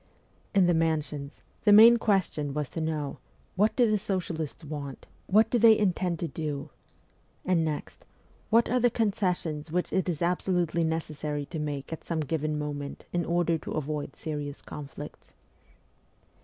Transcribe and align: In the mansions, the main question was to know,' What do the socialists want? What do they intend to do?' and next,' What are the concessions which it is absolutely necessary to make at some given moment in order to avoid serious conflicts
In 0.55 0.65
the 0.65 0.73
mansions, 0.73 1.43
the 1.63 1.71
main 1.71 1.97
question 1.97 2.55
was 2.55 2.71
to 2.71 2.81
know,' 2.81 3.19
What 3.55 3.75
do 3.75 3.87
the 3.87 3.99
socialists 3.99 4.63
want? 4.63 5.05
What 5.27 5.51
do 5.51 5.59
they 5.59 5.77
intend 5.77 6.17
to 6.21 6.27
do?' 6.27 6.71
and 7.45 7.63
next,' 7.63 8.03
What 8.49 8.67
are 8.67 8.79
the 8.79 8.89
concessions 8.89 9.71
which 9.71 9.93
it 9.93 10.09
is 10.09 10.23
absolutely 10.23 10.83
necessary 10.83 11.45
to 11.51 11.59
make 11.59 11.93
at 11.93 12.03
some 12.03 12.21
given 12.21 12.57
moment 12.57 13.05
in 13.13 13.23
order 13.25 13.59
to 13.59 13.73
avoid 13.73 14.15
serious 14.15 14.63
conflicts 14.63 15.33